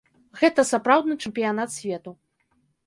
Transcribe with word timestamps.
Гэта 0.39 0.65
сапраўдны 0.71 1.19
чэмпіянат 1.27 1.69
свету. 1.79 2.17